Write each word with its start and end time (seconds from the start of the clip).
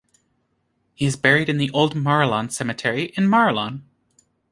He 0.95 1.05
is 1.05 1.15
buried 1.15 1.47
in 1.47 1.57
the 1.59 1.69
Old 1.69 1.93
Marulan 1.95 2.49
Cemetery 2.51 3.13
in 3.15 3.27
Marulan. 3.29 3.83